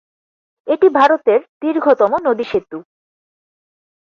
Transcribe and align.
এটি 0.67 0.87
ভারতের 0.89 1.39
দীর্ঘতম 1.61 2.11
নদী 2.27 2.43
সেতু। 2.43 2.77